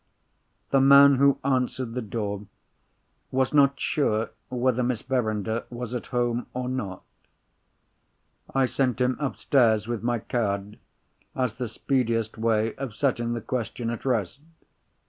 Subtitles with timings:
[0.71, 2.47] The man who answered the door
[3.29, 7.03] was not sure whether Miss Verinder was at home or not.
[8.55, 10.79] I sent him upstairs with my card,
[11.35, 14.39] as the speediest way of setting the question at rest.